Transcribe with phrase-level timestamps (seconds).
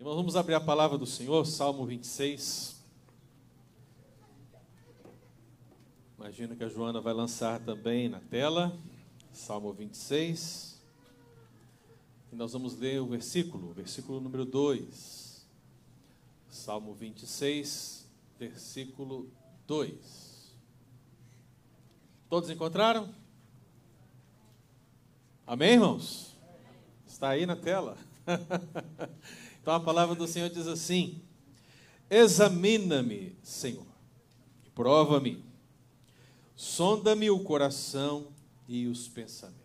[0.00, 2.80] Irmãos, vamos abrir a palavra do Senhor, Salmo 26.
[6.16, 8.78] Imagino que a Joana vai lançar também na tela,
[9.32, 10.80] Salmo 26.
[12.32, 15.44] E nós vamos ler o versículo, versículo número 2.
[16.48, 18.06] Salmo 26,
[18.38, 19.28] versículo
[19.66, 20.54] 2.
[22.28, 23.12] Todos encontraram?
[25.44, 26.36] Amém, irmãos?
[27.04, 27.98] Está aí na tela.
[29.68, 31.20] Então a palavra do Senhor diz assim:
[32.08, 33.84] Examina-me, Senhor,
[34.74, 35.44] prova-me,
[36.56, 38.28] sonda-me o coração
[38.66, 39.60] e os pensamentos.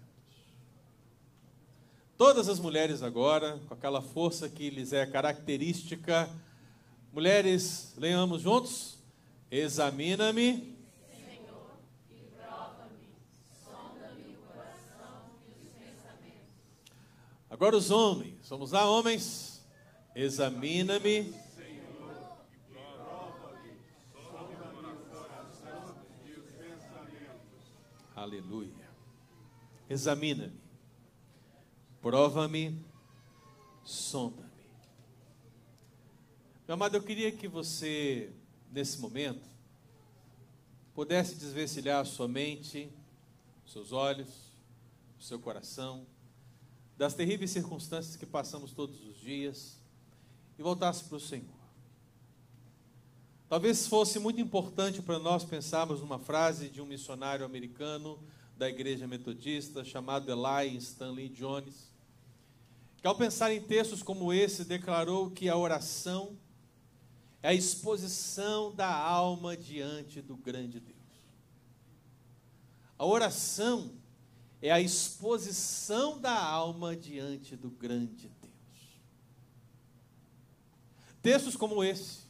[2.18, 6.30] Todas as mulheres agora, com aquela força que lhes é característica,
[7.14, 8.98] mulheres, leamos juntos:
[9.50, 10.76] Examina-me.
[17.50, 19.53] Agora os homens, somos lá homens,
[20.16, 21.34] Examina-me.
[28.16, 28.72] Aleluia.
[29.90, 30.62] Examina-me.
[32.00, 32.86] Prova-me.
[33.84, 34.54] Sonda-me.
[36.68, 38.32] Meu amado, eu queria que você,
[38.72, 39.50] nesse momento,
[40.94, 42.88] pudesse desvencilhar sua mente,
[43.66, 44.30] seus olhos,
[45.20, 46.06] seu coração,
[46.96, 49.83] das terríveis circunstâncias que passamos todos os dias
[50.58, 51.64] e voltasse para o Senhor.
[53.50, 58.20] Talvez fosse muito importante para nós pensarmos numa frase de um missionário americano
[58.58, 61.92] da igreja metodista chamado Eli Stanley Jones,
[62.98, 66.38] que ao pensar em textos como esse declarou que a oração
[67.44, 70.98] é a exposição da alma diante do grande Deus.
[72.98, 73.92] A oração
[74.62, 78.43] é a exposição da alma diante do grande Deus.
[81.24, 82.24] Textos como esse,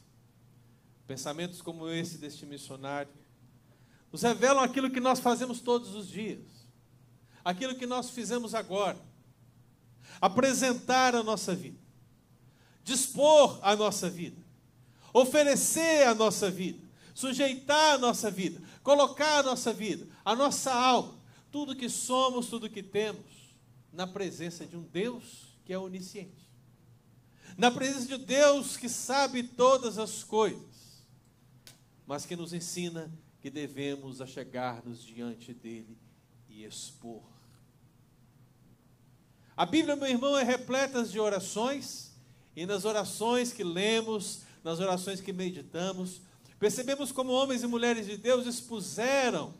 [1.04, 3.12] pensamentos como esse deste missionário,
[4.12, 6.44] nos revelam aquilo que nós fazemos todos os dias,
[7.44, 8.96] aquilo que nós fizemos agora,
[10.20, 11.80] apresentar a nossa vida,
[12.84, 14.40] dispor a nossa vida,
[15.12, 16.78] oferecer a nossa vida,
[17.12, 22.70] sujeitar a nossa vida, colocar a nossa vida, a nossa alma, tudo que somos, tudo
[22.70, 23.56] que temos,
[23.92, 26.43] na presença de um Deus que é onisciente
[27.56, 31.04] na presença de Deus que sabe todas as coisas,
[32.06, 35.96] mas que nos ensina que devemos achegar-nos diante dele
[36.48, 37.22] e expor.
[39.56, 42.12] A Bíblia, meu irmão, é repleta de orações,
[42.56, 46.20] e nas orações que lemos, nas orações que meditamos,
[46.58, 49.54] percebemos como homens e mulheres de Deus expuseram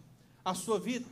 [0.45, 1.07] a sua vida,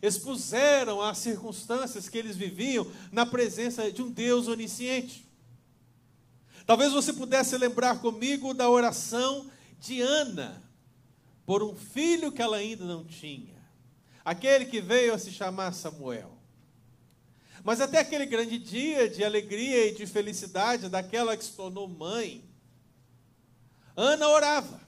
[0.00, 5.31] expuseram as circunstâncias que eles viviam na presença de um Deus onisciente.
[6.66, 10.62] Talvez você pudesse lembrar comigo da oração de Ana
[11.44, 13.56] por um filho que ela ainda não tinha,
[14.24, 16.38] aquele que veio a se chamar Samuel.
[17.64, 22.44] Mas até aquele grande dia de alegria e de felicidade daquela que se tornou mãe,
[23.96, 24.80] Ana orava.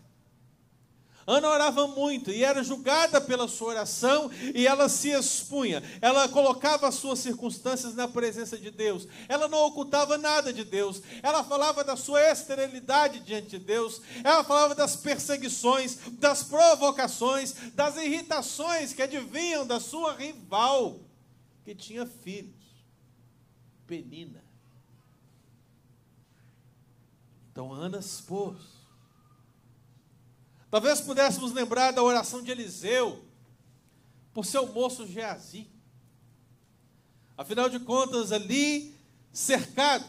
[1.27, 5.83] Ana orava muito e era julgada pela sua oração e ela se expunha.
[6.01, 9.09] Ela colocava as suas circunstâncias na presença de Deus.
[9.29, 11.03] Ela não ocultava nada de Deus.
[11.23, 14.03] Ela falava da sua esterilidade diante de Deus.
[14.23, 21.01] Ela falava das perseguições, das provocações, das irritações que advinham da sua rival,
[21.65, 22.55] que tinha filhos.
[23.87, 24.43] Penina.
[27.51, 28.74] Então Ana expôs
[30.75, 33.25] Talvez pudéssemos lembrar da oração de Eliseu
[34.33, 35.71] por seu moço Geazi.
[37.39, 38.93] Afinal de contas, ali
[39.33, 40.09] cercados,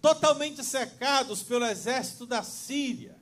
[0.00, 3.16] totalmente cercados pelo exército da Síria.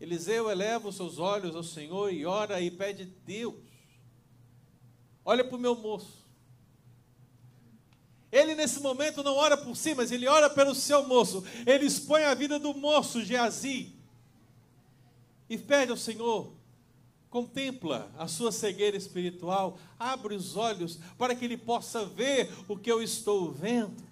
[0.00, 3.56] Eliseu eleva os seus olhos ao Senhor e ora e pede: Deus,
[5.24, 6.24] olha para o meu moço.
[8.30, 11.44] Ele nesse momento não ora por si, mas ele ora pelo seu moço.
[11.66, 14.00] Ele expõe a vida do moço Geazi
[15.52, 16.50] e pede ao Senhor,
[17.28, 22.90] contempla a sua cegueira espiritual, abre os olhos para que ele possa ver o que
[22.90, 24.02] eu estou vendo.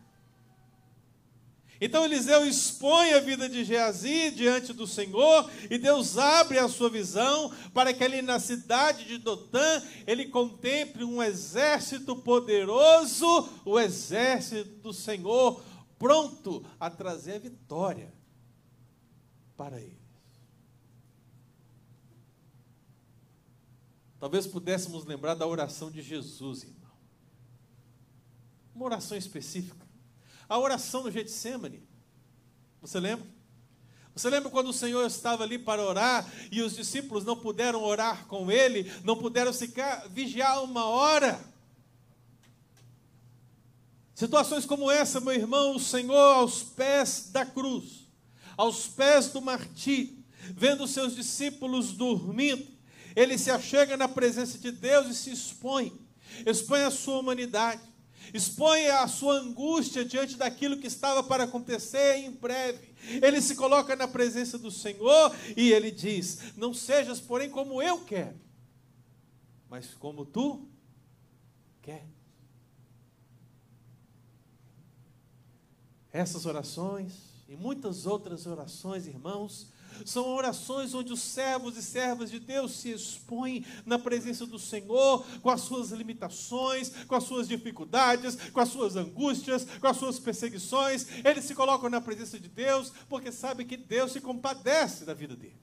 [1.80, 6.90] Então Eliseu expõe a vida de Geazi diante do Senhor, e Deus abre a sua
[6.90, 14.76] visão para que ali na cidade de Dotã ele contemple um exército poderoso, o exército
[14.82, 15.64] do Senhor,
[15.98, 18.12] pronto a trazer a vitória
[19.56, 19.99] para ele.
[24.20, 26.90] Talvez pudéssemos lembrar da oração de Jesus, irmão.
[28.74, 29.88] Uma oração específica.
[30.48, 31.82] a oração no Getsemane.
[32.82, 33.26] Você lembra?
[34.14, 38.26] Você lembra quando o Senhor estava ali para orar e os discípulos não puderam orar
[38.26, 41.40] com ele, não puderam ficar vigiar uma hora?
[44.14, 48.06] Situações como essa, meu irmão, o Senhor aos pés da cruz,
[48.56, 50.22] aos pés do martírio,
[50.54, 52.66] vendo os seus discípulos dormindo,
[53.14, 55.98] ele se achega na presença de Deus e se expõe,
[56.46, 57.82] expõe a sua humanidade,
[58.32, 62.94] expõe a sua angústia diante daquilo que estava para acontecer em breve.
[63.22, 68.04] Ele se coloca na presença do Senhor e ele diz: Não sejas, porém, como eu
[68.04, 68.38] quero,
[69.68, 70.68] mas como tu
[71.82, 72.06] quer.
[76.12, 79.72] Essas orações e muitas outras orações, irmãos,
[80.04, 85.24] são orações onde os servos e servas de Deus se expõem na presença do Senhor,
[85.40, 90.18] com as suas limitações, com as suas dificuldades, com as suas angústias, com as suas
[90.18, 91.06] perseguições.
[91.24, 95.36] Eles se colocam na presença de Deus porque sabem que Deus se compadece da vida
[95.36, 95.56] deles.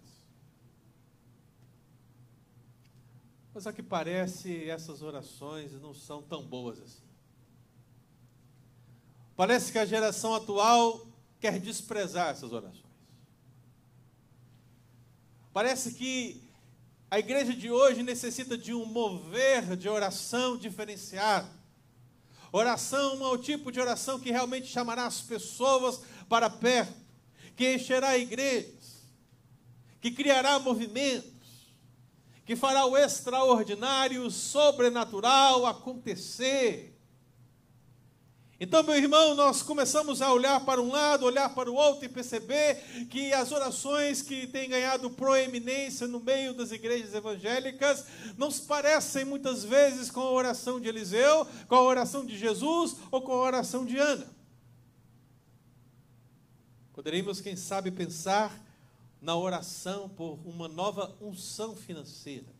[3.53, 7.07] Mas a que parece, essas orações não são tão boas assim.
[9.35, 11.07] Parece que a geração atual
[11.39, 12.86] quer desprezar essas orações.
[15.57, 16.39] Parece que
[17.09, 21.49] a igreja de hoje necessita de um mover de oração diferenciado.
[22.51, 25.99] Oração é o tipo de oração que realmente chamará as pessoas
[26.29, 26.93] para perto,
[27.55, 29.01] que encherá igrejas,
[29.99, 31.73] que criará movimentos,
[32.45, 36.96] que fará o extraordinário, o sobrenatural acontecer.
[38.59, 42.09] Então, meu irmão, nós começamos a olhar para um lado, olhar para o outro e
[42.09, 48.03] perceber que as orações que têm ganhado proeminência no meio das igrejas evangélicas
[48.35, 52.95] não se parecem muitas vezes com a oração de Eliseu, com a oração de Jesus
[53.11, 54.27] ou com a oração de Ana.
[56.93, 58.59] Poderíamos, quem sabe, pensar
[59.21, 62.56] na oração por uma nova unção financeira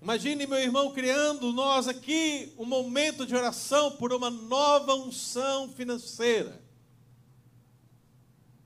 [0.00, 6.62] Imagine, meu irmão, criando nós aqui um momento de oração por uma nova unção financeira.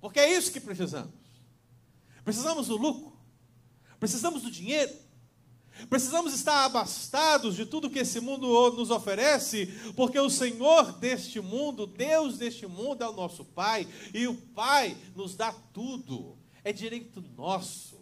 [0.01, 1.15] Porque é isso que precisamos.
[2.25, 3.13] Precisamos do lucro,
[3.99, 4.93] precisamos do dinheiro,
[5.89, 9.67] precisamos estar abastados de tudo que esse mundo nos oferece,
[9.97, 14.97] porque o Senhor deste mundo, Deus deste mundo é o nosso Pai, e o Pai
[15.17, 18.00] nos dá tudo, é direito nosso.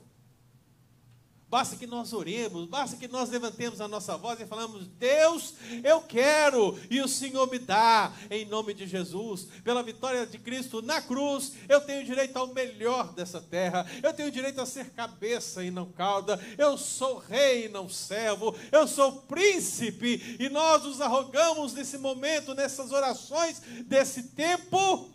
[1.51, 6.03] Basta que nós oremos, basta que nós levantemos a nossa voz e falamos: Deus, eu
[6.03, 11.01] quero, e o Senhor me dá, em nome de Jesus, pela vitória de Cristo na
[11.01, 15.71] cruz, eu tenho direito ao melhor dessa terra, eu tenho direito a ser cabeça e
[15.71, 21.73] não cauda, eu sou rei e não servo, eu sou príncipe, e nós nos arrogamos
[21.73, 25.09] nesse momento, nessas orações desse tempo,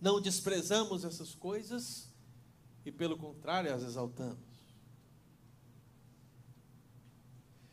[0.00, 2.08] não desprezamos essas coisas
[2.86, 4.51] e, pelo contrário, as exaltamos.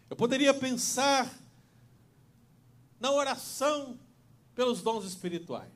[0.09, 1.31] Eu poderia pensar
[2.99, 3.99] na oração
[4.55, 5.69] pelos dons espirituais.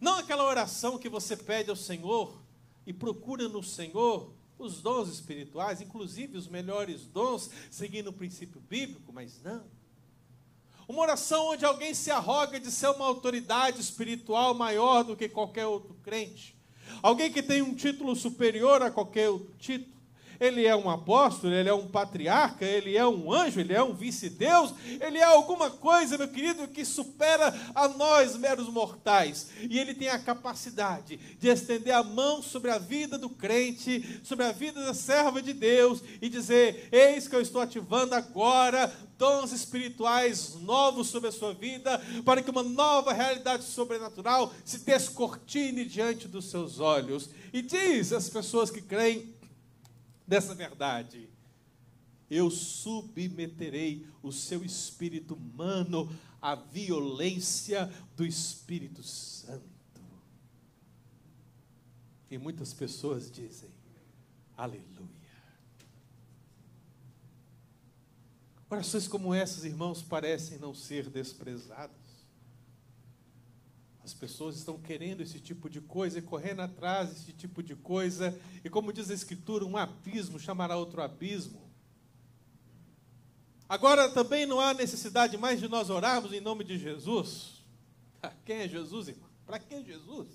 [0.00, 2.38] Não aquela oração que você pede ao Senhor
[2.86, 9.12] e procura no Senhor os dons espirituais, inclusive os melhores dons, seguindo o princípio bíblico,
[9.12, 9.64] mas não.
[10.86, 15.66] Uma oração onde alguém se arroga de ser uma autoridade espiritual maior do que qualquer
[15.66, 16.54] outro crente.
[17.02, 19.93] Alguém que tem um título superior a qualquer outro título
[20.44, 23.94] ele é um apóstolo, ele é um patriarca, ele é um anjo, ele é um
[23.94, 29.48] vice-deus, ele é alguma coisa, meu querido, que supera a nós, meros mortais.
[29.68, 34.44] E ele tem a capacidade de estender a mão sobre a vida do crente, sobre
[34.44, 39.52] a vida da serva de Deus e dizer: Eis que eu estou ativando agora dons
[39.52, 46.28] espirituais novos sobre a sua vida, para que uma nova realidade sobrenatural se descortine diante
[46.28, 47.30] dos seus olhos.
[47.52, 49.33] E diz às pessoas que creem
[50.26, 51.28] dessa verdade.
[52.30, 59.62] Eu submeterei o seu espírito humano à violência do Espírito Santo.
[62.30, 63.70] E muitas pessoas dizem,
[64.56, 65.14] aleluia.
[68.68, 72.03] Orações como essas, irmãos, parecem não ser desprezadas.
[74.04, 78.38] As pessoas estão querendo esse tipo de coisa e correndo atrás desse tipo de coisa.
[78.62, 81.64] E como diz a Escritura, um abismo chamará outro abismo.
[83.66, 87.64] Agora também não há necessidade mais de nós orarmos em nome de Jesus.
[88.44, 89.28] Quem é Jesus, irmão?
[89.46, 90.28] Para que Jesus?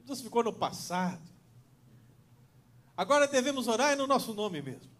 [0.00, 1.22] Jesus ficou no passado.
[2.96, 4.90] Agora devemos orar no nosso nome mesmo.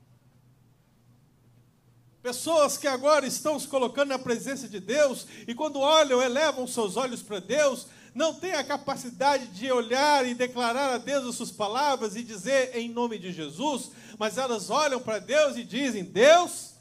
[2.22, 6.96] Pessoas que agora estão se colocando na presença de Deus e quando olham, elevam seus
[6.96, 11.52] olhos para Deus, não têm a capacidade de olhar e declarar a Deus as suas
[11.52, 16.74] palavras e dizer em nome de Jesus, mas elas olham para Deus e dizem: Deus,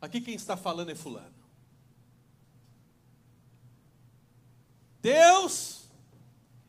[0.00, 1.34] aqui quem está falando é Fulano.
[5.00, 5.88] Deus,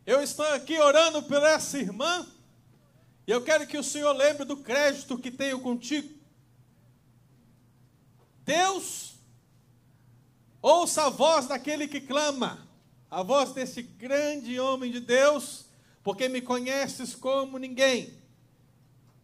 [0.04, 2.26] eu estou aqui orando por essa irmã,
[3.28, 6.23] e eu quero que o Senhor lembre do crédito que tenho contigo.
[8.46, 9.16] Deus,
[10.62, 12.68] ouça a voz daquele que clama,
[13.10, 15.66] a voz desse grande homem de Deus,
[16.04, 18.14] porque me conheces como ninguém.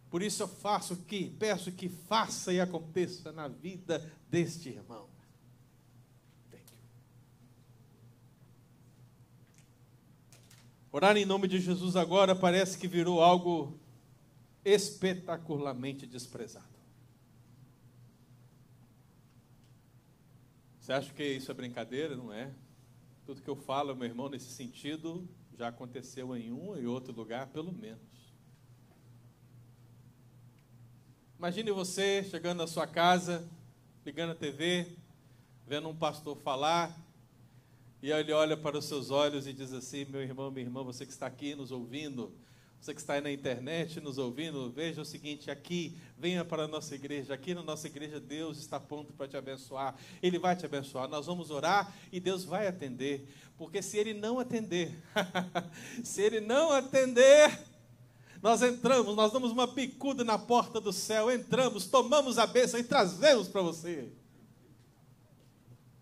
[0.09, 5.07] Por isso eu faço que, peço que faça e aconteça na vida deste irmão.
[10.91, 13.77] Orar em nome de Jesus agora parece que virou algo
[14.65, 16.68] espetacularmente desprezado.
[20.89, 22.15] Você acha que isso é brincadeira?
[22.15, 22.51] Não é.
[23.23, 27.45] Tudo que eu falo, meu irmão, nesse sentido, já aconteceu em um e outro lugar,
[27.49, 28.01] pelo menos.
[31.37, 33.47] Imagine você chegando na sua casa,
[34.03, 34.87] ligando a TV,
[35.67, 36.99] vendo um pastor falar,
[38.01, 41.05] e ele olha para os seus olhos e diz assim: Meu irmão, minha irmã, você
[41.05, 42.33] que está aqui nos ouvindo,
[42.79, 46.67] você que está aí na internet nos ouvindo, veja o seguinte: aqui, venha para a
[46.67, 47.33] nossa igreja.
[47.33, 49.95] Aqui na nossa igreja, Deus está pronto para te abençoar.
[50.23, 51.07] Ele vai te abençoar.
[51.09, 53.27] Nós vamos orar e Deus vai atender.
[53.57, 54.97] Porque se Ele não atender,
[56.03, 57.65] se Ele não atender,
[58.41, 62.83] nós entramos, nós damos uma picuda na porta do céu, entramos, tomamos a bênção e
[62.83, 64.09] trazemos para você.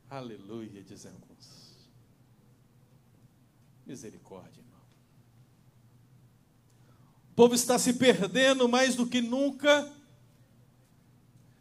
[0.07, 1.17] Aleluia, dizemos.
[3.85, 4.63] Misericórdia,
[7.37, 9.87] povo está se perdendo mais do que nunca,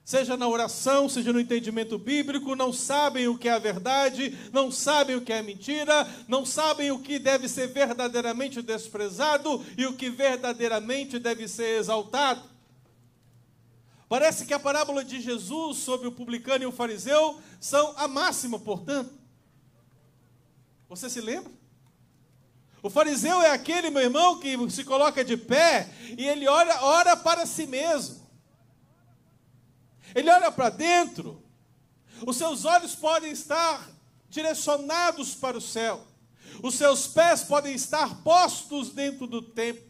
[0.02, 4.72] seja na oração, seja no entendimento bíblico, não sabem o que é a verdade, não
[4.72, 9.94] sabem o que é mentira, não sabem o que deve ser verdadeiramente desprezado e o
[9.94, 12.40] que verdadeiramente deve ser exaltado.
[14.08, 18.58] Parece que a parábola de Jesus sobre o publicano e o fariseu são a máxima,
[18.58, 19.12] portanto.
[20.88, 21.52] Você se lembra?
[22.86, 27.16] O fariseu é aquele, meu irmão, que se coloca de pé e ele ora, ora
[27.16, 28.24] para si mesmo.
[30.14, 31.42] Ele olha para dentro.
[32.24, 33.90] Os seus olhos podem estar
[34.28, 36.06] direcionados para o céu.
[36.62, 39.82] Os seus pés podem estar postos dentro do templo.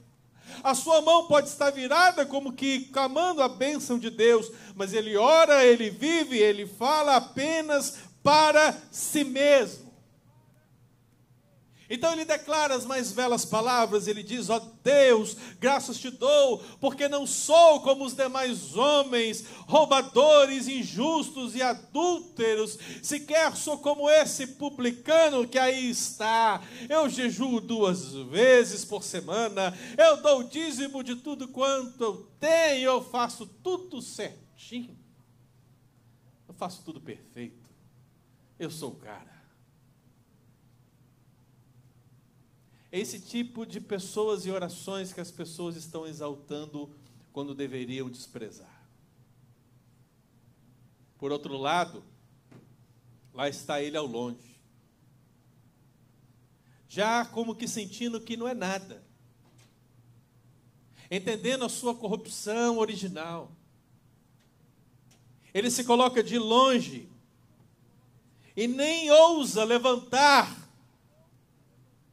[0.64, 5.18] A sua mão pode estar virada como que clamando a bênção de Deus, mas ele
[5.18, 9.85] ora, ele vive, ele fala apenas para si mesmo.
[11.88, 16.58] Então ele declara as mais belas palavras, ele diz: Ó oh Deus, graças te dou,
[16.80, 24.46] porque não sou como os demais homens, roubadores, injustos e adúlteros, sequer sou como esse
[24.48, 26.60] publicano que aí está.
[26.88, 32.90] Eu jejuo duas vezes por semana, eu dou o dízimo de tudo quanto eu tenho,
[32.90, 34.98] eu faço tudo certinho,
[36.48, 37.70] eu faço tudo perfeito,
[38.58, 39.36] eu sou o cara.
[42.85, 46.90] É esse tipo de pessoas e orações que as pessoas estão exaltando
[47.32, 48.86] quando deveriam desprezar.
[51.18, 52.02] Por outro lado,
[53.34, 54.56] lá está ele ao longe.
[56.88, 59.04] Já como que sentindo que não é nada.
[61.10, 63.52] Entendendo a sua corrupção original.
[65.52, 67.08] Ele se coloca de longe
[68.56, 70.65] e nem ousa levantar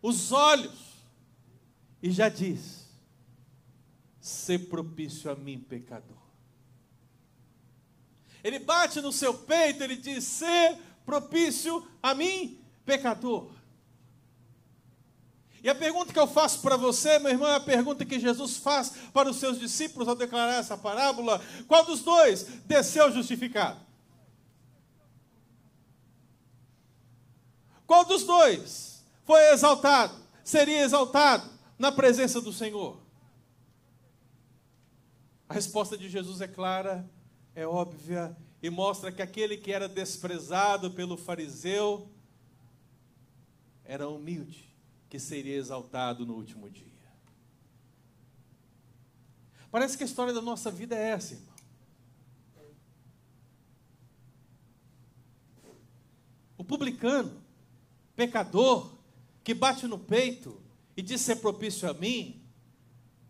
[0.03, 0.77] os olhos
[2.01, 2.85] e já diz:
[4.19, 6.21] ser propício a mim, pecador.
[8.43, 13.49] Ele bate no seu peito, ele diz: ser propício a mim, pecador.
[15.63, 18.57] E a pergunta que eu faço para você, meu irmão, é a pergunta que Jesus
[18.57, 23.79] faz para os seus discípulos ao declarar essa parábola: qual dos dois desceu justificado?
[27.87, 28.92] Qual dos dois
[29.25, 33.01] foi exaltado, seria exaltado na presença do Senhor?
[35.47, 37.09] A resposta de Jesus é clara,
[37.55, 42.09] é óbvia e mostra que aquele que era desprezado pelo fariseu
[43.83, 44.73] era humilde,
[45.09, 46.93] que seria exaltado no último dia.
[49.69, 51.53] Parece que a história da nossa vida é essa, irmão.
[56.55, 57.43] O publicano,
[58.15, 58.92] pecador,
[59.43, 60.61] que bate no peito
[60.95, 62.41] e diz ser propício a mim,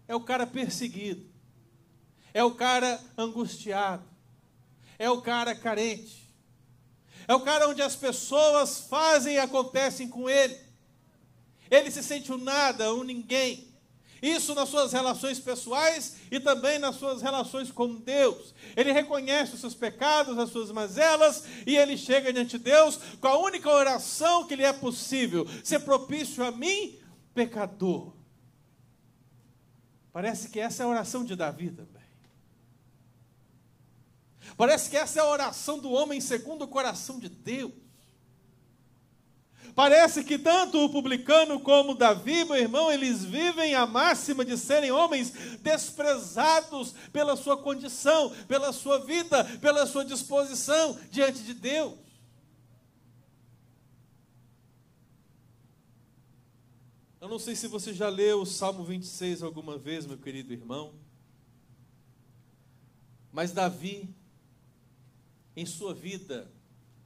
[0.08, 1.26] é o cara perseguido,
[2.34, 4.04] é o cara angustiado,
[5.00, 6.24] é o cara carente.
[7.28, 10.60] É o cara onde as pessoas fazem e acontecem com ele.
[11.72, 13.73] Ele se sente um nada, um ninguém.
[14.24, 18.56] Isso nas suas relações pessoais e também nas suas relações com Deus.
[18.74, 23.28] Ele reconhece os seus pecados, as suas mazelas, e ele chega diante de Deus com
[23.28, 26.98] a única oração que lhe é possível: ser propício a mim,
[27.34, 28.14] pecador.
[30.14, 32.02] Parece que essa é a oração de Davi também.
[34.56, 37.74] Parece que essa é a oração do homem segundo o coração de Deus.
[39.76, 44.92] Parece que tanto o publicano como Davi, meu irmão, eles vivem a máxima de serem
[44.92, 51.96] homens desprezados pela sua condição, pela sua vida, pela sua disposição diante de Deus.
[57.20, 60.94] Eu não sei se você já leu o Salmo 26 alguma vez, meu querido irmão.
[63.32, 64.14] Mas Davi,
[65.56, 66.52] em sua vida,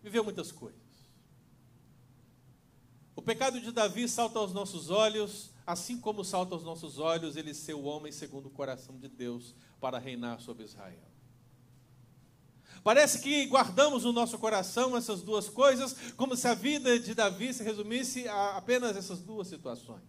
[0.02, 0.87] viveu muitas coisas.
[3.18, 7.52] O pecado de Davi salta aos nossos olhos, assim como salta aos nossos olhos ele
[7.52, 11.02] ser o homem segundo o coração de Deus para reinar sobre Israel.
[12.84, 17.52] Parece que guardamos no nosso coração essas duas coisas, como se a vida de Davi
[17.56, 20.04] se resumisse a apenas essas duas situações.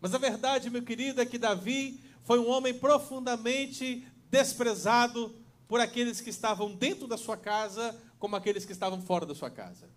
[0.00, 5.32] Mas a verdade, meu querido, é que Davi foi um homem profundamente desprezado
[5.68, 9.50] por aqueles que estavam dentro da sua casa, como aqueles que estavam fora da sua
[9.50, 9.88] casa.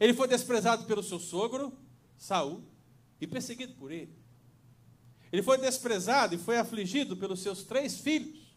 [0.00, 1.78] Ele foi desprezado pelo seu sogro,
[2.16, 2.64] Saul,
[3.20, 4.18] e perseguido por ele.
[5.30, 8.50] Ele foi desprezado e foi afligido pelos seus três filhos.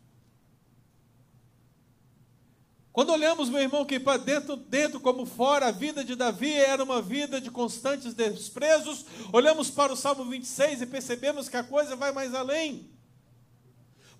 [2.93, 6.83] Quando olhamos, meu irmão, que para dentro, dentro como fora, a vida de Davi era
[6.83, 11.95] uma vida de constantes desprezos, olhamos para o Salmo 26 e percebemos que a coisa
[11.95, 12.92] vai mais além.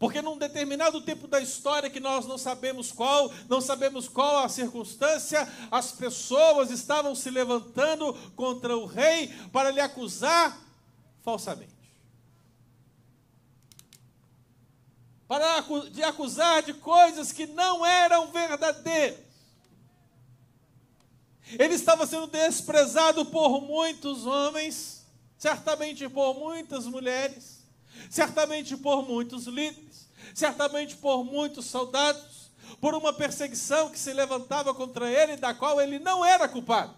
[0.03, 4.49] Porque num determinado tempo da história que nós não sabemos qual, não sabemos qual a
[4.49, 10.59] circunstância, as pessoas estavam se levantando contra o rei para lhe acusar
[11.21, 11.73] falsamente.
[15.25, 19.21] Para de acusar de coisas que não eram verdadeiras.
[21.57, 25.05] Ele estava sendo desprezado por muitos homens,
[25.37, 27.52] certamente por muitas mulheres,
[28.09, 35.09] certamente por muitos líderes, certamente por muitos soldados, por uma perseguição que se levantava contra
[35.09, 36.95] ele, da qual ele não era culpado.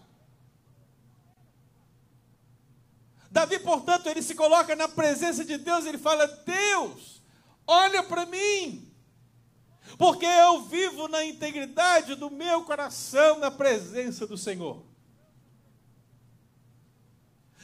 [3.29, 7.21] Davi, portanto, ele se coloca na presença de Deus, ele fala: Deus,
[7.67, 8.89] olha para mim,
[9.97, 14.83] porque eu vivo na integridade do meu coração, na presença do Senhor.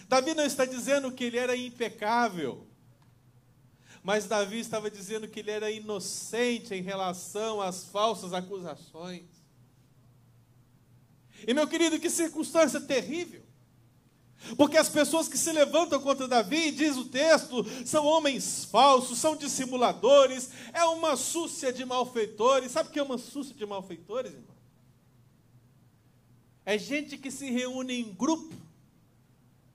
[0.07, 2.67] Davi não está dizendo que ele era impecável,
[4.03, 9.25] mas Davi estava dizendo que ele era inocente em relação às falsas acusações.
[11.47, 13.43] E meu querido, que circunstância terrível.
[14.57, 19.35] Porque as pessoas que se levantam contra Davi, diz o texto, são homens falsos, são
[19.35, 22.71] dissimuladores, é uma súcia de malfeitores.
[22.71, 24.55] Sabe o que é uma súcia de malfeitores, irmão?
[26.65, 28.55] É gente que se reúne em grupo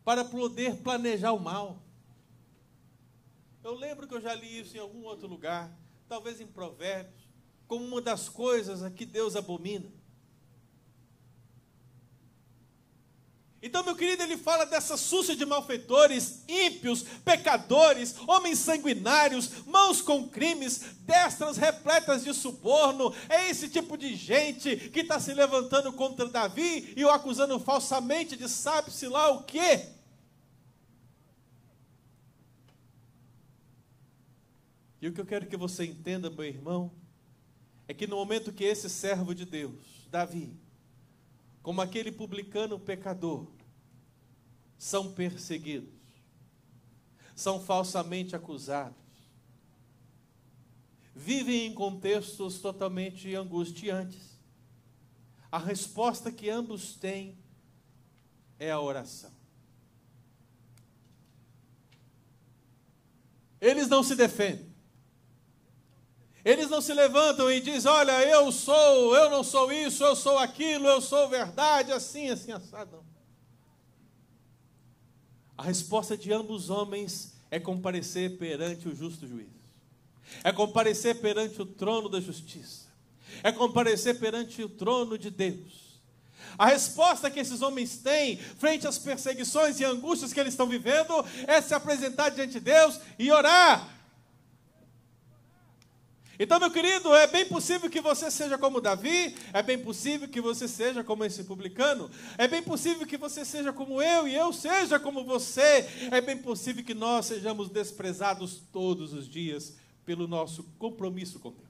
[0.05, 1.79] para poder planejar o mal.
[3.67, 5.77] Eu lembro que eu já li isso em algum outro lugar,
[6.09, 7.29] talvez em Provérbios,
[7.67, 9.93] como uma das coisas a que Deus abomina.
[13.61, 20.29] Então, meu querido, ele fala dessa súcia de malfeitores, ímpios, pecadores, homens sanguinários, mãos com
[20.29, 23.13] crimes, destras repletas de suborno.
[23.29, 28.37] É esse tipo de gente que está se levantando contra Davi e o acusando falsamente
[28.37, 29.96] de sabe-se lá o quê.
[35.01, 36.93] E o que eu quero que você entenda, meu irmão,
[37.87, 40.57] é que no momento que esse servo de Deus, Davi,
[41.63, 43.47] como aquele publicano pecador,
[44.79, 45.95] são perseguidos,
[47.35, 48.97] são falsamente acusados,
[51.15, 54.37] vivem em contextos totalmente angustiantes.
[55.51, 57.39] A resposta que ambos têm
[58.59, 59.33] é a oração.
[63.61, 64.66] Eles não se defendem.
[66.47, 70.39] Eles não se levantam e dizem: Olha, eu sou, eu não sou isso, eu sou
[70.39, 73.05] aquilo, eu sou verdade, assim, assim, assado.
[75.59, 79.49] A resposta de ambos os homens é comparecer perante o justo juiz,
[80.45, 82.87] é comparecer perante o trono da justiça,
[83.43, 86.01] é comparecer perante o trono de Deus.
[86.57, 91.13] A resposta que esses homens têm frente às perseguições e angústias que eles estão vivendo
[91.49, 93.96] é se apresentar diante de Deus e orar
[96.39, 100.41] Então, meu querido, é bem possível que você seja como Davi, é bem possível que
[100.41, 104.53] você seja como esse publicano, é bem possível que você seja como eu e eu
[104.53, 110.63] seja como você, é bem possível que nós sejamos desprezados todos os dias pelo nosso
[110.79, 111.67] compromisso com Deus.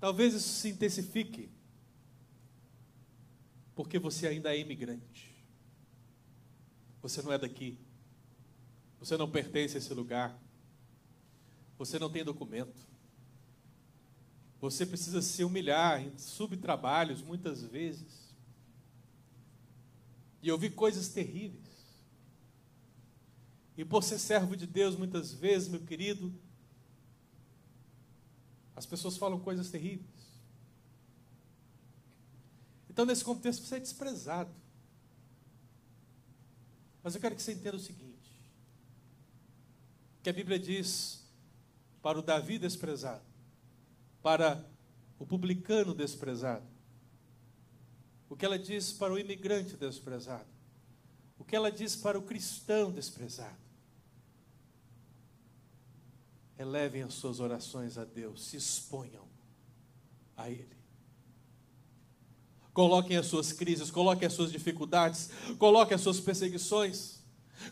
[0.00, 1.48] Talvez isso se intensifique,
[3.76, 5.32] porque você ainda é imigrante,
[7.00, 7.78] você não é daqui,
[8.98, 10.49] você não pertence a esse lugar.
[11.80, 12.86] Você não tem documento.
[14.60, 18.34] Você precisa se humilhar em subtrabalhos muitas vezes.
[20.42, 21.64] E ouvir coisas terríveis.
[23.78, 26.30] E por ser servo de Deus, muitas vezes, meu querido,
[28.76, 30.28] as pessoas falam coisas terríveis.
[32.90, 34.52] Então, nesse contexto, você é desprezado.
[37.02, 38.38] Mas eu quero que você entenda o seguinte:
[40.22, 41.19] que a Bíblia diz
[42.02, 43.24] para o Davi desprezado,
[44.22, 44.64] para
[45.18, 46.66] o publicano desprezado,
[48.28, 50.48] o que ela diz para o imigrante desprezado,
[51.38, 53.58] o que ela diz para o cristão desprezado.
[56.58, 59.26] Elevem as suas orações a Deus, se exponham
[60.36, 60.78] a Ele.
[62.72, 67.19] Coloquem as suas crises, coloquem as suas dificuldades, coloquem as suas perseguições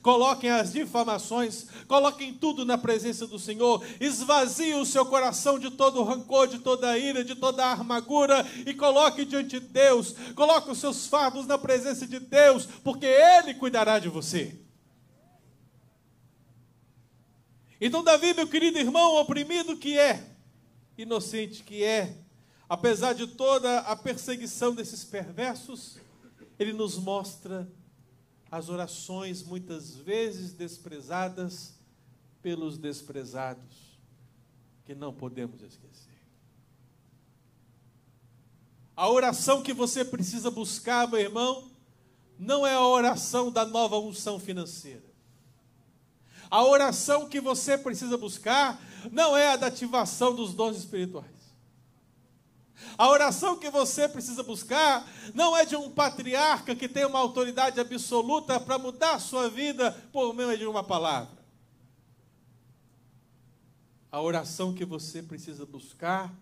[0.03, 6.03] Coloquem as difamações, coloquem tudo na presença do Senhor, esvaziem o seu coração de todo
[6.03, 10.15] rancor, de toda ira, de toda amargura e coloque diante de Deus.
[10.35, 14.59] Coloque os seus fardos na presença de Deus, porque Ele cuidará de você.
[17.81, 20.25] Então, Davi, meu querido irmão, oprimido que é,
[20.97, 22.17] inocente que é,
[22.69, 25.97] apesar de toda a perseguição desses perversos,
[26.59, 27.69] ele nos mostra
[28.51, 31.75] as orações muitas vezes desprezadas
[32.41, 33.99] pelos desprezados,
[34.85, 36.09] que não podemos esquecer.
[38.97, 41.71] A oração que você precisa buscar, meu irmão,
[42.39, 45.05] não é a oração da nova unção financeira.
[46.51, 48.81] A oração que você precisa buscar
[49.13, 51.38] não é a da ativação dos dons espirituais.
[52.97, 57.79] A oração que você precisa buscar não é de um patriarca que tem uma autoridade
[57.79, 61.39] absoluta para mudar a sua vida por meio de uma palavra.
[64.11, 66.35] A oração que você precisa buscar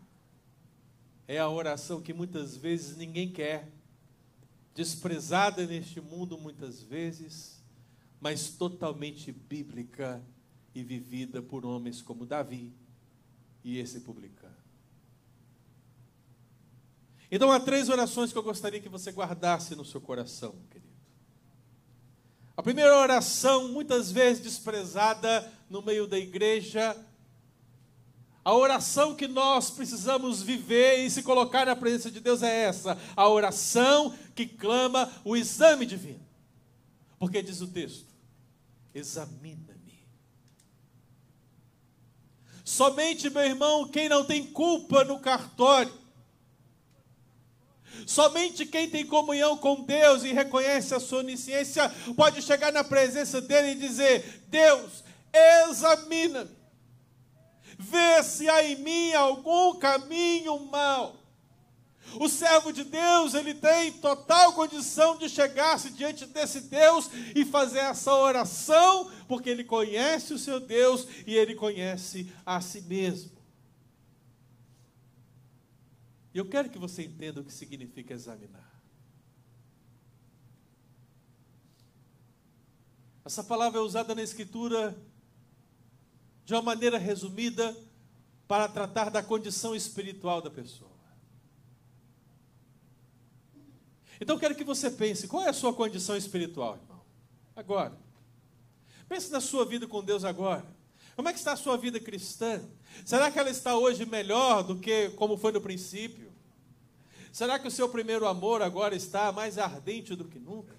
[1.27, 3.72] é a oração que muitas vezes ninguém quer,
[4.75, 7.61] desprezada neste mundo muitas vezes,
[8.20, 10.22] mas totalmente bíblica
[10.75, 12.72] e vivida por homens como Davi
[13.64, 14.45] e esse publicano.
[17.30, 20.86] Então há três orações que eu gostaria que você guardasse no seu coração, querido.
[22.56, 26.96] A primeira oração, muitas vezes desprezada no meio da igreja,
[28.46, 32.96] a oração que nós precisamos viver e se colocar na presença de Deus é essa:
[33.16, 36.24] a oração que clama o exame divino.
[37.18, 38.06] Porque diz o texto:
[38.94, 40.06] examina-me.
[42.64, 45.92] Somente, meu irmão, quem não tem culpa no cartório,
[48.06, 53.40] Somente quem tem comunhão com Deus e reconhece a sua onisciência pode chegar na presença
[53.40, 56.50] dele e dizer: Deus, examina-me,
[57.78, 61.16] vê se há em mim algum caminho mau.
[62.18, 67.80] O servo de Deus, ele tem total condição de chegar-se diante desse Deus e fazer
[67.80, 73.36] essa oração, porque ele conhece o seu Deus e ele conhece a si mesmo.
[76.37, 78.79] E eu quero que você entenda o que significa examinar.
[83.25, 84.94] Essa palavra é usada na Escritura
[86.44, 87.75] de uma maneira resumida
[88.46, 90.90] para tratar da condição espiritual da pessoa.
[94.20, 97.01] Então quero que você pense: qual é a sua condição espiritual, irmão?
[97.57, 97.99] Agora.
[99.09, 100.66] Pense na sua vida com Deus agora.
[101.14, 102.62] Como é que está a sua vida cristã?
[103.07, 106.25] Será que ela está hoje melhor do que como foi no princípio?
[107.37, 110.75] Será que o seu primeiro amor agora está mais ardente do que nunca?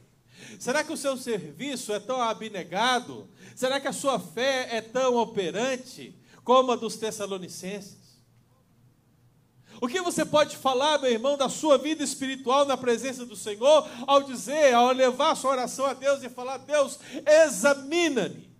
[0.57, 3.29] Será que o seu serviço é tão abnegado?
[3.55, 8.19] Será que a sua fé é tão operante como a dos Tessalonicenses?
[9.79, 13.87] O que você pode falar, meu irmão, da sua vida espiritual na presença do Senhor,
[14.07, 18.51] ao dizer, ao levar a sua oração a Deus e falar: Deus, examina-me.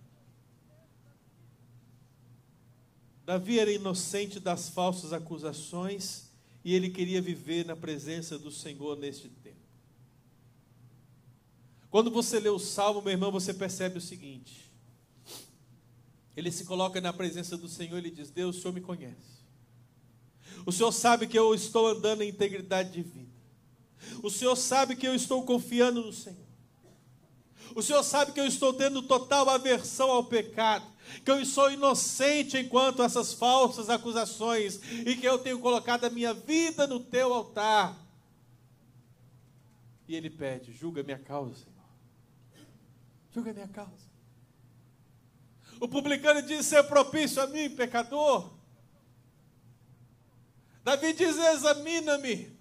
[3.24, 6.27] Davi era inocente das falsas acusações
[6.68, 9.56] e ele queria viver na presença do Senhor neste tempo.
[11.88, 14.70] Quando você lê o salmo, meu irmão, você percebe o seguinte:
[16.36, 19.38] ele se coloca na presença do Senhor e diz: Deus, o Senhor me conhece.
[20.66, 23.32] O Senhor sabe que eu estou andando em integridade de vida.
[24.22, 26.46] O Senhor sabe que eu estou confiando no Senhor.
[27.74, 30.84] O Senhor sabe que eu estou tendo total aversão ao pecado,
[31.24, 36.34] que eu sou inocente enquanto essas falsas acusações e que eu tenho colocado a minha
[36.34, 37.96] vida no teu altar.
[40.06, 42.68] E ele pede: julga minha causa, Senhor.
[43.34, 44.08] Julga minha causa.
[45.80, 48.50] O publicano diz ser propício a mim, pecador.
[50.82, 52.58] Davi diz: examina-me.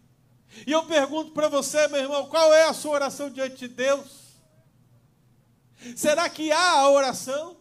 [0.66, 4.28] E eu pergunto para você, meu irmão, qual é a sua oração diante de Deus?
[5.96, 7.57] Será que há a oração?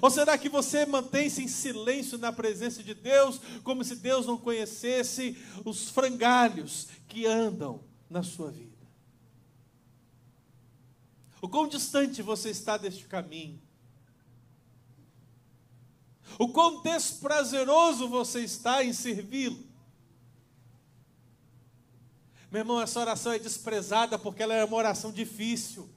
[0.00, 4.36] Ou será que você mantém-se em silêncio na presença de Deus, como se Deus não
[4.36, 8.74] conhecesse os frangalhos que andam na sua vida?
[11.40, 13.60] O quão distante você está deste caminho?
[16.38, 19.62] O quão desprazeroso você está em servi-lo.
[22.50, 25.88] Meu irmão, essa oração é desprezada porque ela é uma oração difícil.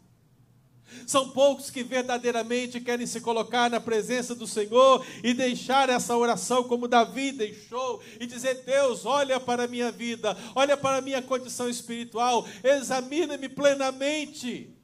[1.06, 6.64] São poucos que verdadeiramente querem se colocar na presença do Senhor e deixar essa oração
[6.64, 11.22] como Davi deixou e dizer: Deus, olha para a minha vida, olha para a minha
[11.22, 14.78] condição espiritual, examina-me plenamente.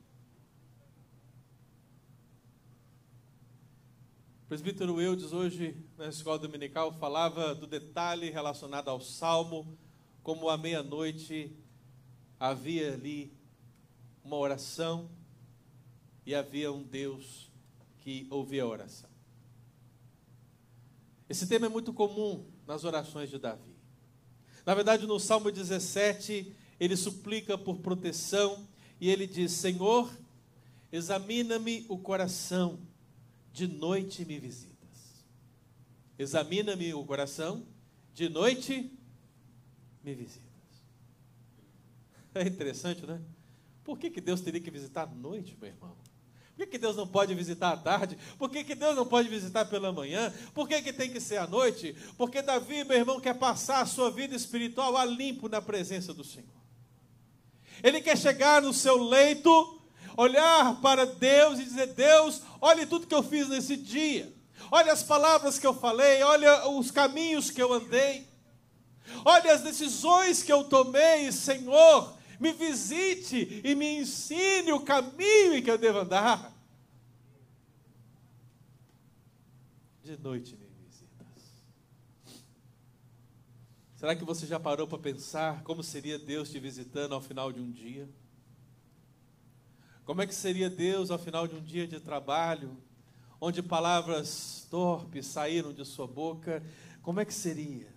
[4.54, 9.76] presbítero Eudes, hoje na escola dominical, falava do detalhe relacionado ao salmo,
[10.22, 11.58] como à meia-noite
[12.40, 13.34] havia ali
[14.24, 15.10] uma oração
[16.26, 17.52] e havia um Deus
[18.00, 19.10] que ouvia a oração.
[21.30, 23.74] Esse tema é muito comum nas orações de Davi.
[24.66, 28.68] Na verdade, no Salmo 17, ele suplica por proteção
[29.00, 30.12] e ele diz: Senhor,
[30.92, 32.80] examina-me o coração
[33.52, 34.74] de noite me visitas.
[36.18, 37.66] Examina-me o coração,
[38.14, 38.92] de noite
[40.04, 40.44] me visitas.
[42.36, 43.22] É interessante, né?
[43.84, 45.96] Por que, que Deus teria que visitar à noite, meu irmão?
[46.56, 48.18] Por que, que Deus não pode visitar à tarde?
[48.38, 50.32] Por que, que Deus não pode visitar pela manhã?
[50.54, 51.96] Por que, que tem que ser à noite?
[52.16, 56.24] Porque Davi, meu irmão, quer passar a sua vida espiritual a limpo na presença do
[56.24, 56.48] Senhor.
[57.82, 59.82] Ele quer chegar no seu leito
[60.18, 64.32] olhar para Deus e dizer: Deus, olhe tudo que eu fiz nesse dia,
[64.72, 68.28] olha as palavras que eu falei, olha os caminhos que eu andei,
[69.26, 75.64] olha as decisões que eu tomei, Senhor, me visite e me ensine o caminho em
[75.64, 76.54] que eu devo andar.
[80.04, 81.64] De noite me visitas.
[83.96, 87.62] Será que você já parou para pensar como seria Deus te visitando ao final de
[87.62, 88.10] um dia?
[90.04, 92.78] Como é que seria Deus ao final de um dia de trabalho,
[93.40, 96.62] onde palavras torpes saíram de sua boca?
[97.02, 97.93] Como é que seria?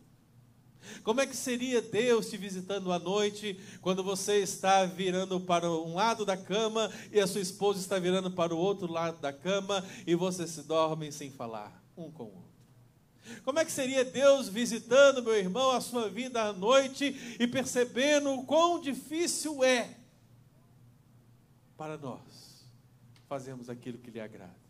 [1.03, 5.95] Como é que seria Deus te visitando à noite, quando você está virando para um
[5.95, 9.85] lado da cama e a sua esposa está virando para o outro lado da cama
[10.07, 12.47] e vocês se dormem sem falar um com o outro?
[13.45, 18.31] Como é que seria Deus visitando, meu irmão, a sua vida à noite e percebendo
[18.31, 19.97] o quão difícil é
[21.77, 22.21] para nós
[23.29, 24.66] fazermos aquilo que lhe agrada.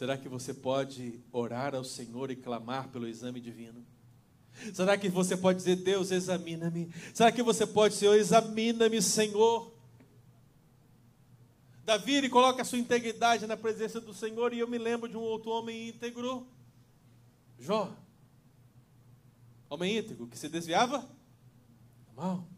[0.00, 3.84] Será que você pode orar ao Senhor e clamar pelo exame divino?
[4.72, 6.90] Será que você pode dizer, Deus, examina-me?
[7.12, 9.70] Será que você pode dizer, examina-me, Senhor?
[11.84, 15.18] Davi ele coloca a sua integridade na presença do Senhor, e eu me lembro de
[15.18, 16.46] um outro homem íntegro,
[17.58, 17.94] Jó.
[19.68, 21.06] Homem íntegro que se desviava
[22.16, 22.48] mal.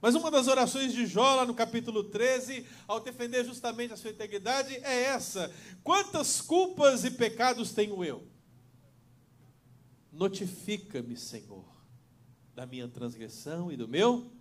[0.00, 4.10] Mas uma das orações de Jó, lá no capítulo 13, ao defender justamente a sua
[4.10, 5.52] integridade, é essa:
[5.84, 8.26] Quantas culpas e pecados tenho eu?
[10.10, 11.66] Notifica-me, Senhor,
[12.54, 14.32] da minha transgressão e do meu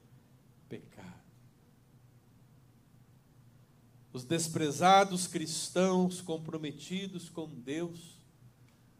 [0.69, 1.19] pecado.
[4.13, 8.17] Os desprezados cristãos comprometidos com Deus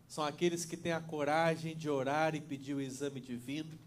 [0.07, 3.79] são aqueles que têm a coragem de orar e pedir o exame divino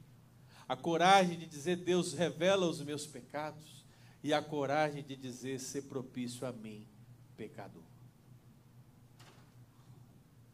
[0.68, 3.84] a coragem de dizer: Deus revela os meus pecados,
[4.22, 6.86] e a coragem de dizer: ser propício a mim,
[7.36, 7.82] pecador.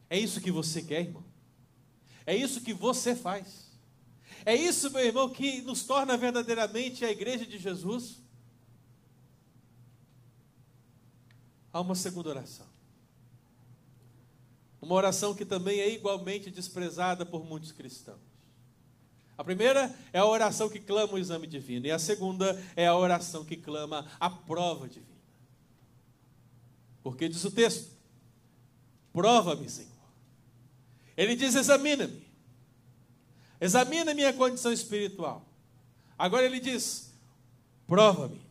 [0.09, 1.23] É isso que você quer, irmão?
[2.25, 3.69] É isso que você faz?
[4.45, 8.21] É isso, meu irmão, que nos torna verdadeiramente a igreja de Jesus?
[11.71, 12.67] Há uma segunda oração.
[14.81, 18.28] Uma oração que também é igualmente desprezada por muitos cristãos.
[19.39, 22.93] A primeira é a oração que clama o exame divino, e a segunda é a
[22.93, 25.07] oração que clama a prova divina.
[27.01, 27.89] Porque diz o texto:
[29.13, 29.93] prova-me, Senhor.
[31.15, 32.21] Ele diz: examina-me.
[33.61, 35.45] Examina minha condição espiritual.
[36.17, 37.13] Agora ele diz:
[37.87, 38.41] prova-me.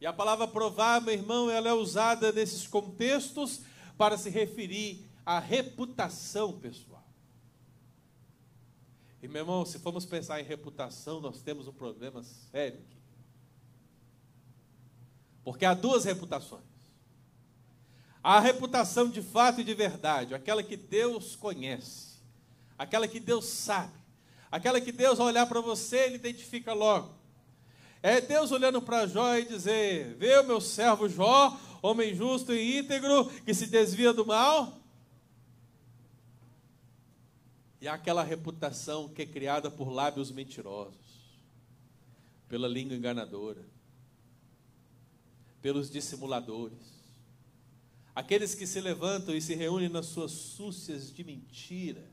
[0.00, 3.60] E a palavra provar, meu irmão, ela é usada nesses contextos
[3.98, 6.95] para se referir à reputação pessoal.
[9.26, 12.96] E meu irmão, se formos pensar em reputação, nós temos um problema sério aqui.
[15.42, 16.62] Porque há duas reputações.
[18.22, 22.20] Há a reputação de fato e de verdade, aquela que Deus conhece,
[22.78, 23.98] aquela que Deus sabe,
[24.48, 27.12] aquela que Deus, ao olhar para você, ele identifica logo.
[28.00, 32.78] É Deus olhando para Jó e dizer: Vê o meu servo Jó, homem justo e
[32.78, 34.80] íntegro, que se desvia do mal.
[37.80, 40.96] E aquela reputação que é criada por lábios mentirosos,
[42.48, 43.64] pela língua enganadora,
[45.60, 46.96] pelos dissimuladores,
[48.14, 52.10] aqueles que se levantam e se reúnem nas suas súcias de mentira,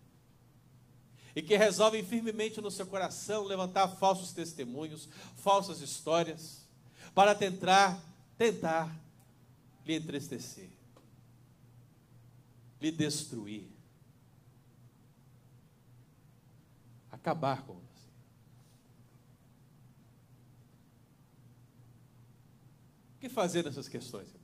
[1.35, 6.67] e que resolvem firmemente no seu coração levantar falsos testemunhos, falsas histórias,
[7.15, 8.03] para tentar,
[8.37, 8.95] tentar
[9.85, 10.69] lhe entristecer,
[12.79, 13.72] lhe destruir,
[17.23, 18.09] acabar com você.
[23.15, 24.43] O que fazer nessas questões, irmão?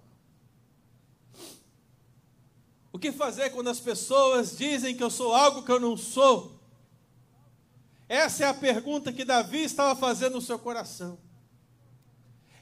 [2.93, 6.57] O que fazer quando as pessoas dizem que eu sou algo que eu não sou?
[8.07, 11.19] Essa é a pergunta que Davi estava fazendo no seu coração.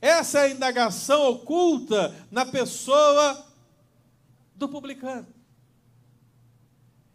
[0.02, 3.48] Essa é a indagação oculta na pessoa
[4.56, 5.28] do publicano.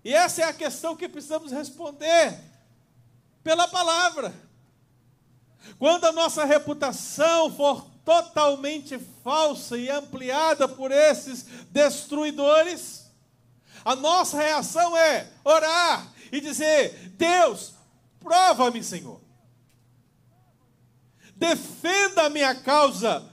[0.04, 2.51] E essa é a questão que precisamos responder
[3.42, 4.32] pela palavra.
[5.78, 13.06] Quando a nossa reputação for totalmente falsa e ampliada por esses destruidores,
[13.84, 17.74] a nossa reação é orar e dizer: Deus,
[18.22, 19.20] Prova-me, Senhor.
[21.34, 23.28] Defenda a minha causa.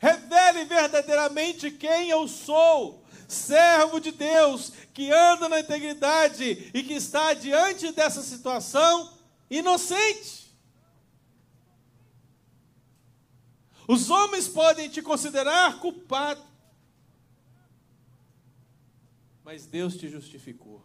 [0.00, 3.02] Revele verdadeiramente quem eu sou.
[3.28, 9.10] Servo de Deus que anda na integridade e que está diante dessa situação
[9.52, 10.50] inocente.
[13.86, 16.42] Os homens podem te considerar culpado,
[19.44, 20.82] mas Deus te justificou.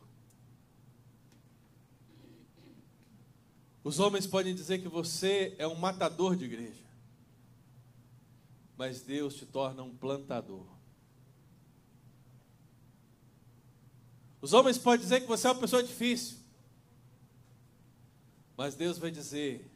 [3.83, 6.83] Os homens podem dizer que você é um matador de igreja,
[8.75, 10.67] mas Deus te torna um plantador.
[14.41, 16.36] Os homens podem dizer que você é uma pessoa difícil,
[18.57, 19.71] mas Deus vai dizer: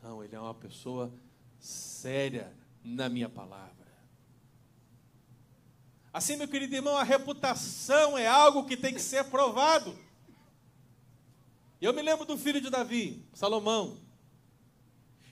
[0.00, 1.12] não, ele é uma pessoa
[1.58, 3.68] séria na minha palavra.
[6.12, 9.96] Assim, meu querido irmão, a reputação é algo que tem que ser provado.
[11.80, 13.96] Eu me lembro do filho de Davi, Salomão,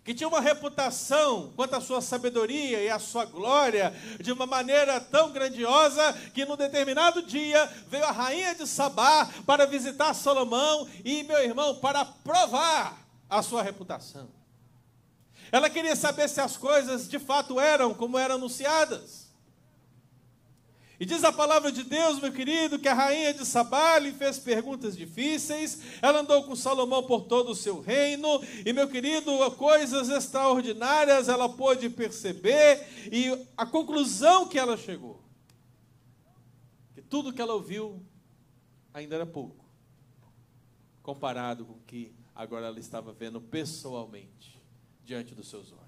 [0.09, 4.99] que tinha uma reputação quanto à sua sabedoria e à sua glória, de uma maneira
[4.99, 11.25] tão grandiosa, que num determinado dia veio a rainha de Sabá para visitar Salomão e
[11.25, 14.31] meu irmão para provar a sua reputação.
[15.53, 19.28] Ela queria saber se as coisas de fato eram como eram anunciadas.
[21.01, 24.37] E diz a palavra de Deus, meu querido, que a rainha de Sabá lhe fez
[24.39, 30.09] perguntas difíceis, ela andou com Salomão por todo o seu reino, e meu querido, coisas
[30.09, 35.23] extraordinárias ela pôde perceber, e a conclusão que ela chegou,
[36.95, 38.03] que tudo que ela ouviu
[38.93, 39.65] ainda era pouco,
[41.01, 44.61] comparado com o que agora ela estava vendo pessoalmente
[45.05, 45.88] diante dos seus olhos.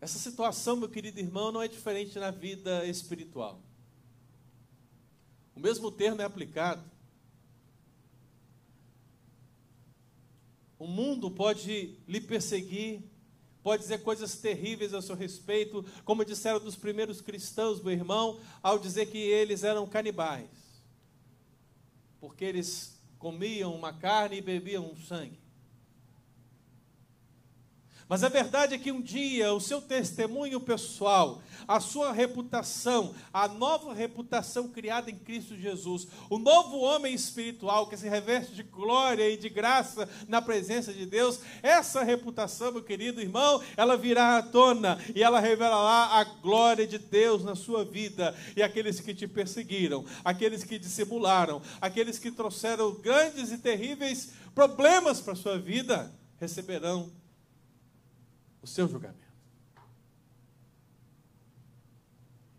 [0.00, 3.60] Essa situação, meu querido irmão, não é diferente na vida espiritual.
[5.54, 6.88] O mesmo termo é aplicado.
[10.78, 13.02] O mundo pode lhe perseguir,
[13.60, 18.78] pode dizer coisas terríveis a seu respeito, como disseram dos primeiros cristãos, meu irmão, ao
[18.78, 20.48] dizer que eles eram canibais,
[22.20, 25.47] porque eles comiam uma carne e bebiam um sangue.
[28.08, 33.46] Mas a verdade é que um dia o seu testemunho pessoal, a sua reputação, a
[33.46, 39.28] nova reputação criada em Cristo Jesus, o novo homem espiritual que se reveste de glória
[39.28, 44.42] e de graça na presença de Deus, essa reputação, meu querido irmão, ela virá à
[44.42, 48.34] tona e ela revelará a glória de Deus na sua vida.
[48.56, 55.20] E aqueles que te perseguiram, aqueles que dissimularam, aqueles que trouxeram grandes e terríveis problemas
[55.20, 57.10] para a sua vida, receberão
[58.68, 59.28] seu julgamento.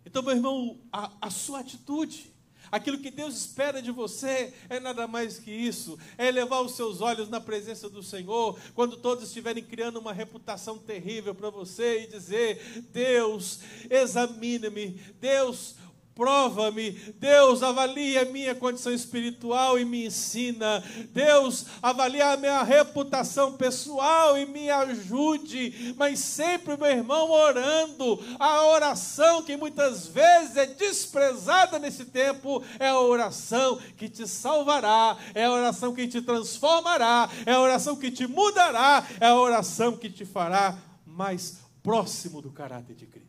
[0.06, 2.34] Então, meu irmão, a, a sua atitude,
[2.72, 7.02] Aquilo que Deus espera de você é nada mais que isso: é elevar os seus
[7.02, 12.08] olhos na presença do Senhor, quando todos estiverem criando uma reputação terrível para você e
[12.08, 14.90] dizer: Deus, examine-me,
[15.20, 15.76] Deus,
[16.20, 23.54] prova-me, Deus avalia a minha condição espiritual e me ensina, Deus avalia a minha reputação
[23.54, 30.66] pessoal e me ajude, mas sempre, meu irmão, orando, a oração que muitas vezes é
[30.66, 37.30] desprezada nesse tempo, é a oração que te salvará, é a oração que te transformará,
[37.46, 42.52] é a oração que te mudará, é a oração que te fará mais próximo do
[42.52, 43.29] caráter de Cristo.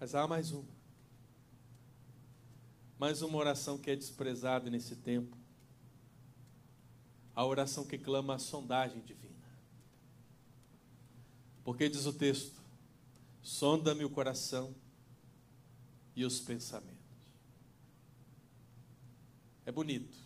[0.00, 0.80] Mas há mais uma.
[2.98, 5.36] Mais uma oração que é desprezada nesse tempo.
[7.36, 9.36] A oração que clama a sondagem divina.
[11.62, 12.58] Porque diz o texto:
[13.42, 14.74] sonda-me o coração
[16.16, 16.96] e os pensamentos.
[19.66, 20.16] É bonito.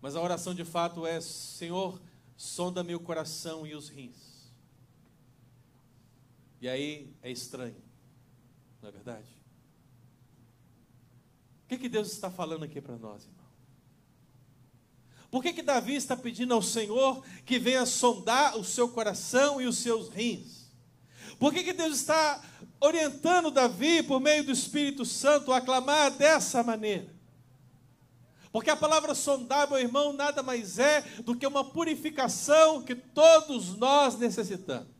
[0.00, 2.02] Mas a oração de fato é: Senhor,
[2.36, 4.27] sonda-me o coração e os rins.
[6.60, 7.76] E aí é estranho,
[8.82, 9.28] não é verdade?
[11.64, 13.38] O que, que Deus está falando aqui para nós, irmão?
[15.30, 19.66] Por que, que Davi está pedindo ao Senhor que venha sondar o seu coração e
[19.66, 20.68] os seus rins?
[21.38, 22.42] Por que, que Deus está
[22.80, 27.14] orientando Davi, por meio do Espírito Santo, a clamar dessa maneira?
[28.50, 33.76] Porque a palavra sondar, meu irmão, nada mais é do que uma purificação que todos
[33.76, 34.97] nós necessitamos.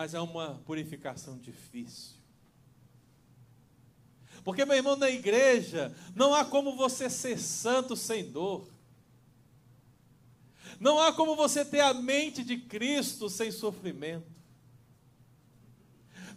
[0.00, 2.16] Mas é uma purificação difícil.
[4.42, 8.66] Porque, meu irmão, na igreja, não há como você ser santo sem dor.
[10.80, 14.32] Não há como você ter a mente de Cristo sem sofrimento.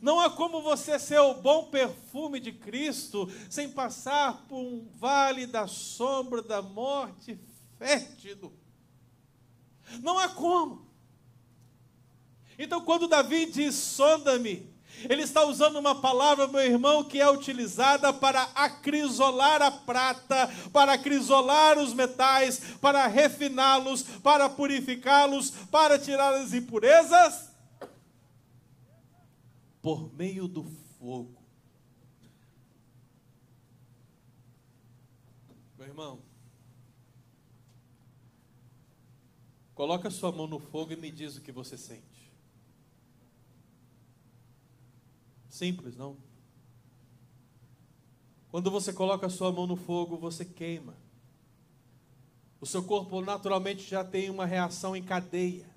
[0.01, 5.47] Não há como você ser o bom perfume de Cristo sem passar por um vale
[5.47, 7.39] da sombra da morte
[7.77, 8.51] fétido.
[10.01, 10.92] Não há como.
[12.57, 14.73] Então, quando Davi diz sonda-me,
[15.09, 20.93] ele está usando uma palavra, meu irmão, que é utilizada para acrisolar a prata, para
[20.93, 27.49] acrisolar os metais, para refiná-los, para purificá-los, para tirar as impurezas,
[29.81, 30.63] por meio do
[30.99, 31.43] fogo.
[35.77, 36.21] Meu irmão,
[39.75, 42.12] coloca sua mão no fogo e me diz o que você sente.
[45.53, 46.17] Simples, não?
[48.49, 50.97] Quando você coloca a sua mão no fogo, você queima.
[52.59, 55.69] O seu corpo naturalmente já tem uma reação em cadeia.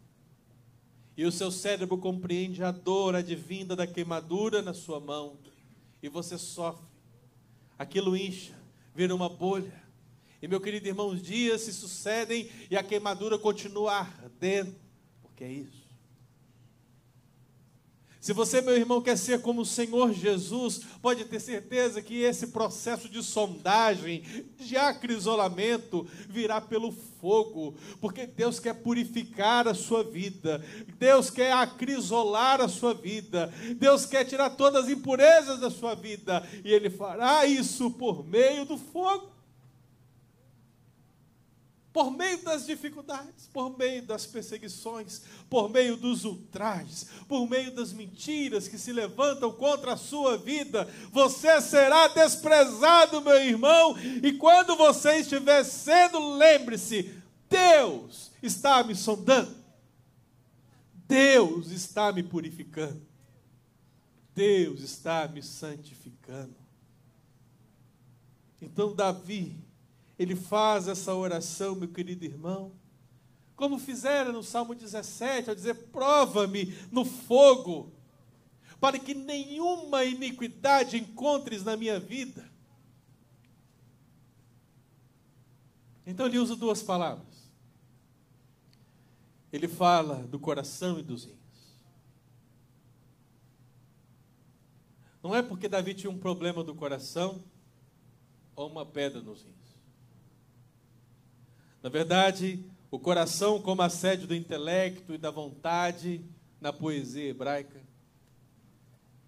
[1.14, 5.36] E o seu cérebro compreende a dor advinda da queimadura na sua mão.
[6.02, 6.86] E você sofre.
[7.78, 8.54] Aquilo incha,
[8.94, 9.84] vira uma bolha.
[10.40, 14.74] E meu querido irmão, os dias se sucedem e a queimadura continua ardendo.
[15.20, 15.85] Porque é isso.
[18.26, 22.48] Se você, meu irmão, quer ser como o Senhor Jesus, pode ter certeza que esse
[22.48, 24.24] processo de sondagem,
[24.58, 30.60] de acrisolamento, virá pelo fogo, porque Deus quer purificar a sua vida,
[30.98, 36.42] Deus quer acrisolar a sua vida, Deus quer tirar todas as impurezas da sua vida,
[36.64, 39.35] e Ele fará isso por meio do fogo
[41.96, 47.90] por meio das dificuldades, por meio das perseguições, por meio dos ultrajes, por meio das
[47.90, 54.76] mentiras que se levantam contra a sua vida, você será desprezado, meu irmão, e quando
[54.76, 57.14] você estiver sendo, lembre-se:
[57.48, 59.56] Deus está me sondando,
[61.08, 63.00] Deus está me purificando,
[64.34, 66.56] Deus está me santificando.
[68.60, 69.65] Então, Davi,
[70.18, 72.72] ele faz essa oração, meu querido irmão,
[73.54, 77.92] como fizeram no Salmo 17, ao dizer: prova-me no fogo,
[78.78, 82.50] para que nenhuma iniquidade encontres na minha vida.
[86.06, 87.50] Então ele usa duas palavras.
[89.52, 91.36] Ele fala do coração e dos rins.
[95.22, 97.42] Não é porque Davi tinha um problema do coração
[98.54, 99.65] ou uma pedra nos rins.
[101.86, 106.20] Na verdade, o coração como a sede do intelecto e da vontade
[106.60, 107.80] na poesia hebraica.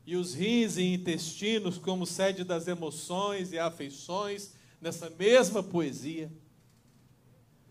[0.05, 6.33] E os rins e intestinos como sede das emoções e afeições nessa mesma poesia.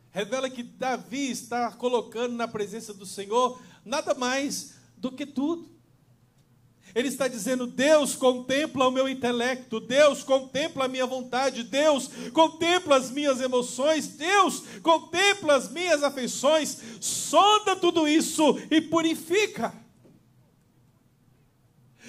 [0.10, 5.70] revela que Davi está colocando na presença do Senhor nada mais do que tudo.
[6.98, 12.98] Ele está dizendo: Deus contempla o meu intelecto, Deus contempla a minha vontade, Deus contempla
[12.98, 19.72] as minhas emoções, Deus contempla as minhas afeições, sonda tudo isso e purifica.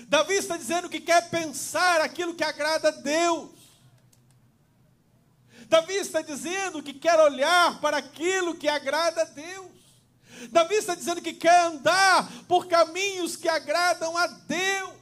[0.09, 3.51] Davi está dizendo que quer pensar aquilo que agrada a Deus.
[5.69, 9.78] Davi está dizendo que quer olhar para aquilo que agrada a Deus.
[10.51, 14.99] Davi está dizendo que quer andar por caminhos que agradam a Deus.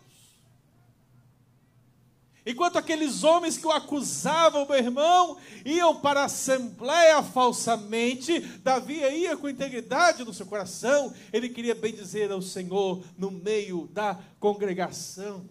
[2.49, 9.37] Enquanto aqueles homens que o acusavam, meu irmão, iam para a assembleia falsamente, Davi ia
[9.37, 15.45] com integridade no seu coração, ele queria bem dizer ao Senhor no meio da congregação.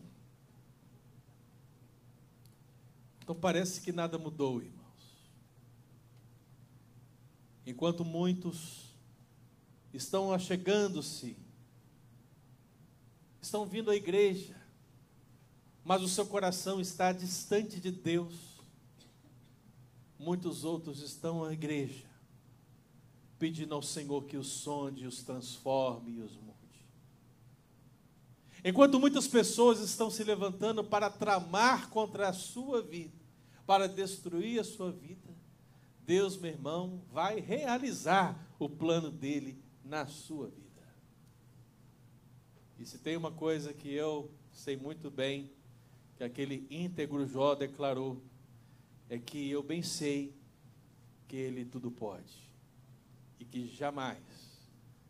[3.22, 4.76] Então parece que nada mudou, irmãos.
[7.66, 8.85] Enquanto muitos
[9.96, 11.38] estão achegando-se,
[13.42, 14.56] estão vindo à igreja,
[15.84, 18.34] mas o seu coração está distante de Deus.
[20.18, 22.06] Muitos outros estão à igreja,
[23.38, 26.56] pedindo ao Senhor que os sonde, os transforme e os mude.
[28.64, 33.14] Enquanto muitas pessoas estão se levantando para tramar contra a sua vida,
[33.66, 35.36] para destruir a sua vida,
[36.00, 40.66] Deus, meu irmão, vai realizar o plano dele na sua vida.
[42.78, 45.50] E se tem uma coisa que eu sei muito bem,
[46.18, 48.22] que aquele íntegro Jó declarou,
[49.10, 50.34] é que eu bem sei
[51.28, 52.50] que ele tudo pode
[53.40, 54.18] e que jamais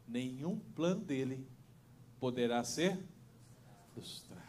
[0.08, 1.48] nenhum plano dele
[2.20, 2.98] poderá ser
[3.94, 4.42] frustrado.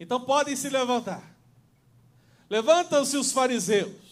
[0.00, 1.36] Então podem se levantar.
[2.48, 4.11] Levantam-se os fariseus.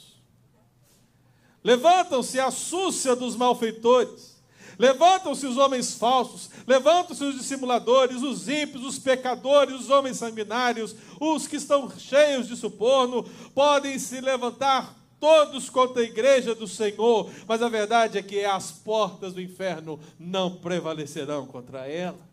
[1.62, 4.30] Levantam-se a súcia dos malfeitores.
[4.78, 11.46] Levantam-se os homens falsos, levantam-se os dissimuladores, os ímpios, os pecadores, os homens sanguinários, os
[11.46, 13.22] que estão cheios de suborno,
[13.54, 18.72] podem se levantar todos contra a igreja do Senhor, mas a verdade é que as
[18.72, 22.29] portas do inferno não prevalecerão contra ela.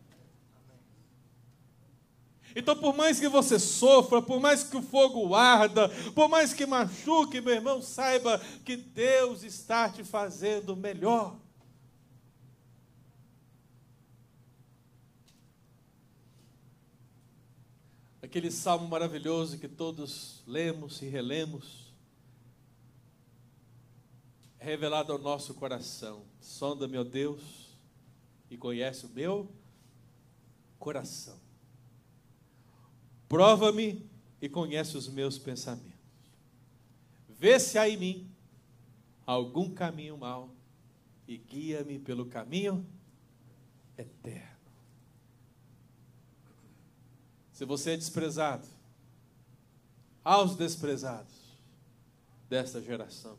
[2.58, 6.66] Então, por mais que você sofra, por mais que o fogo arda, por mais que
[6.66, 11.36] machuque, meu irmão, saiba que Deus está te fazendo melhor.
[18.20, 21.94] aquele salmo maravilhoso que todos lemos e relemos,
[24.58, 26.26] é revelado ao nosso coração.
[26.38, 27.40] Sonda-me, ó Deus,
[28.50, 29.50] e conhece o meu
[30.78, 31.47] coração.
[33.28, 34.08] Prova-me
[34.40, 35.98] e conhece os meus pensamentos.
[37.28, 38.30] Vê se há em mim
[39.26, 40.50] algum caminho mau
[41.26, 42.86] e guia-me pelo caminho
[43.96, 44.56] eterno.
[47.52, 48.66] Se você é desprezado,
[50.24, 51.34] aos desprezados
[52.48, 53.36] desta geração.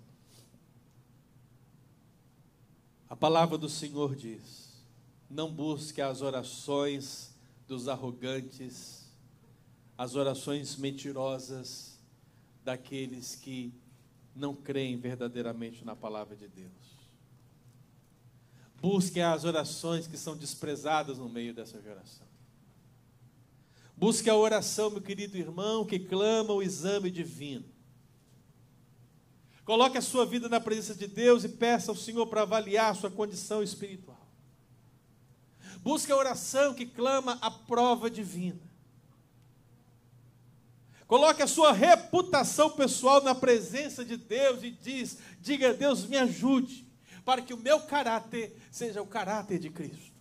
[3.09, 4.83] A palavra do Senhor diz:
[5.29, 7.33] não busque as orações
[7.67, 9.08] dos arrogantes,
[9.99, 11.99] as orações mentirosas
[12.63, 13.73] daqueles que
[14.33, 16.71] não creem verdadeiramente na palavra de Deus.
[18.77, 22.25] Busque as orações que são desprezadas no meio dessa geração.
[23.93, 27.65] Busque a oração, meu querido irmão, que clama o exame divino.
[29.65, 32.95] Coloque a sua vida na presença de Deus e peça ao Senhor para avaliar a
[32.95, 34.25] sua condição espiritual.
[35.81, 38.68] Busque a oração que clama a prova divina.
[41.09, 46.85] Coloque a sua reputação pessoal na presença de Deus e diz: diga Deus, me ajude,
[47.25, 50.13] para que o meu caráter seja o caráter de Cristo.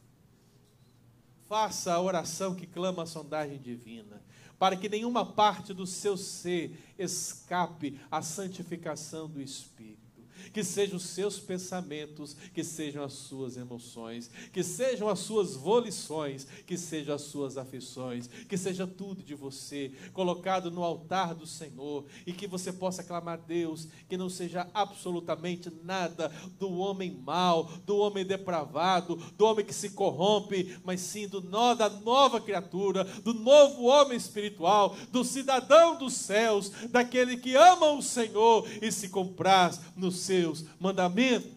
[1.47, 4.23] Faça a oração que clama a sondagem divina,
[4.59, 10.08] para que nenhuma parte do seu ser escape à santificação do Espírito
[10.53, 16.47] que sejam os seus pensamentos, que sejam as suas emoções, que sejam as suas volições,
[16.67, 22.05] que sejam as suas afeições, que seja tudo de você colocado no altar do Senhor
[22.27, 27.65] e que você possa clamar a Deus, que não seja absolutamente nada do homem mau,
[27.87, 33.05] do homem depravado, do homem que se corrompe, mas sim do nó da nova criatura,
[33.05, 39.09] do novo homem espiritual, do cidadão dos céus, daquele que ama o Senhor e se
[39.09, 41.53] compraz no seu seus mandamentos.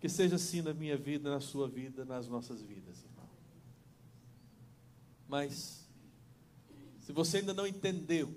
[0.00, 3.28] Que seja assim na minha vida, na sua vida, nas nossas vidas, irmão.
[5.28, 5.86] Mas,
[7.00, 8.34] se você ainda não entendeu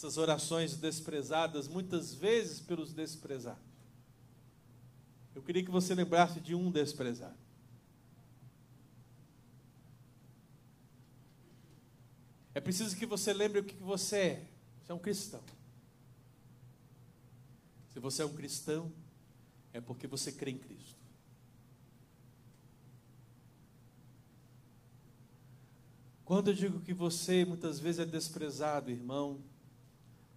[0.00, 3.62] Essas orações desprezadas, muitas vezes pelos desprezados.
[5.34, 7.36] Eu queria que você lembrasse de um desprezado.
[12.54, 14.46] É preciso que você lembre o que você é.
[14.82, 15.42] Você é um cristão.
[18.00, 18.92] Você é um cristão,
[19.72, 20.98] é porque você crê em Cristo.
[26.24, 29.40] Quando eu digo que você muitas vezes é desprezado, irmão,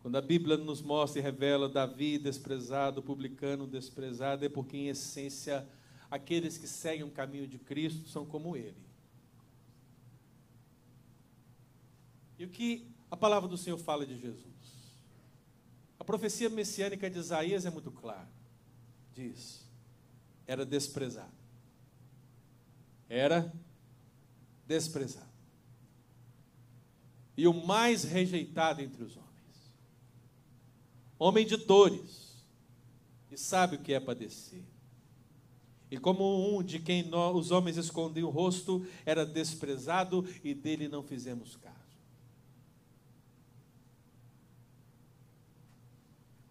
[0.02, 5.66] quando a Bíblia nos mostra e revela Davi desprezado, publicano desprezado, é porque, em essência,
[6.12, 8.76] aqueles que seguem o caminho de Cristo são como ele.
[12.38, 14.53] E o que a palavra do Senhor fala de Jesus?
[16.04, 18.30] A profecia messiânica de Isaías é muito clara.
[19.14, 19.66] Diz:
[20.46, 21.32] era desprezado.
[23.10, 23.52] Era
[24.68, 25.34] desprezado
[27.36, 29.74] e o mais rejeitado entre os homens.
[31.18, 32.44] Homem de dores,
[33.32, 34.64] e sabe o que é padecer.
[35.90, 40.88] E como um de quem nós, os homens escondiam o rosto, era desprezado e dele
[40.88, 41.83] não fizemos caso.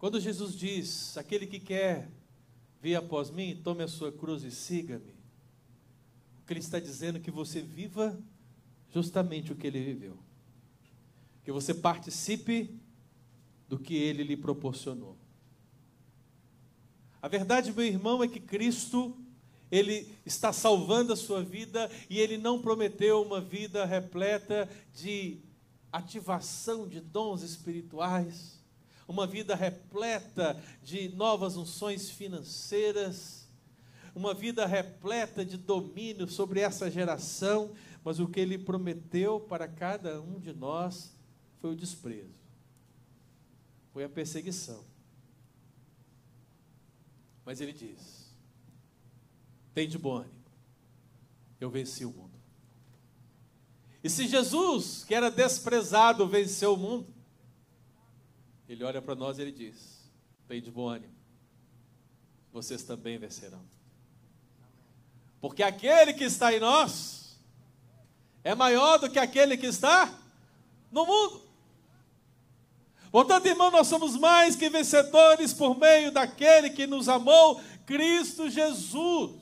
[0.03, 2.11] Quando Jesus diz: Aquele que quer
[2.81, 5.13] vir após mim, tome a sua cruz e siga-me.
[6.41, 8.19] O que ele está dizendo é que você viva
[8.93, 10.19] justamente o que ele viveu
[11.41, 12.77] que você participe
[13.69, 15.17] do que ele lhe proporcionou.
[17.21, 19.15] A verdade, meu irmão, é que Cristo,
[19.71, 25.37] ele está salvando a sua vida e ele não prometeu uma vida repleta de
[25.93, 28.62] ativação de dons espirituais,
[29.07, 33.47] uma vida repleta de novas unções financeiras,
[34.15, 37.73] uma vida repleta de domínio sobre essa geração,
[38.03, 41.15] mas o que ele prometeu para cada um de nós
[41.59, 42.35] foi o desprezo,
[43.91, 44.83] foi a perseguição.
[47.45, 48.33] Mas ele diz:
[49.73, 50.43] tem de bom ânimo,
[51.59, 52.33] eu venci o mundo.
[54.03, 57.12] E se Jesus, que era desprezado, venceu o mundo,
[58.73, 60.09] ele olha para nós e ele diz:
[60.47, 61.13] tem de bom ânimo,
[62.51, 63.63] vocês também vencerão.
[65.39, 67.37] Porque aquele que está em nós
[68.43, 70.13] é maior do que aquele que está
[70.91, 71.41] no mundo.
[73.11, 79.33] Portanto, irmão, nós somos mais que vencedores por meio daquele que nos amou, Cristo Jesus.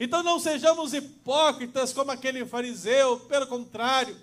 [0.00, 4.16] Então não sejamos hipócritas como aquele fariseu, pelo contrário,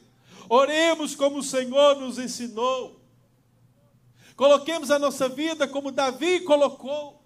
[0.50, 3.03] oremos como o Senhor nos ensinou.
[4.36, 7.24] Coloquemos a nossa vida como Davi colocou.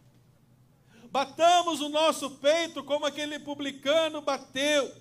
[1.10, 4.92] Batamos o nosso peito como aquele publicano bateu.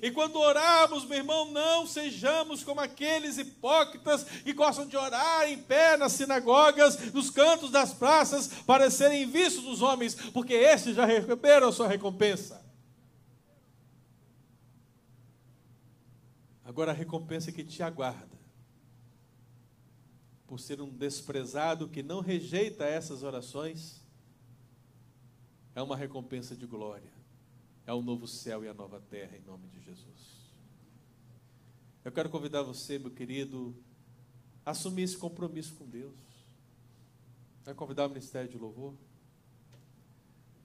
[0.00, 5.58] E quando orarmos, meu irmão, não sejamos como aqueles hipócritas que gostam de orar em
[5.58, 11.04] pé nas sinagogas, nos cantos das praças, para serem vistos dos homens, porque estes já
[11.04, 12.62] receberam a sua recompensa.
[16.64, 18.38] Agora a recompensa que te aguarda,
[20.52, 24.04] por ser um desprezado que não rejeita essas orações,
[25.74, 27.10] é uma recompensa de glória
[27.86, 30.52] é o novo céu e a nova terra, em nome de Jesus.
[32.04, 33.74] Eu quero convidar você, meu querido,
[34.62, 36.12] a assumir esse compromisso com Deus.
[37.64, 38.92] Vai convidar o Ministério de Louvor?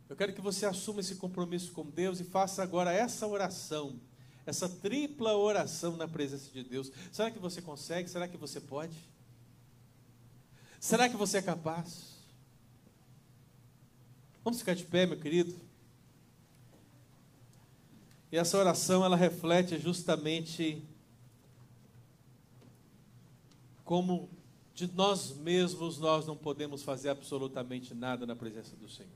[0.09, 4.01] Eu quero que você assuma esse compromisso com Deus e faça agora essa oração,
[4.45, 6.91] essa tripla oração na presença de Deus.
[7.09, 8.09] Será que você consegue?
[8.09, 9.15] Será que você pode?
[10.87, 12.15] Será que você é capaz?
[14.41, 15.53] Vamos ficar de pé, meu querido?
[18.31, 20.81] E essa oração ela reflete justamente
[23.83, 24.29] como
[24.73, 29.11] de nós mesmos nós não podemos fazer absolutamente nada na presença do Senhor.